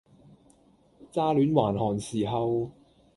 [1.11, 2.71] 乍煖還寒時候，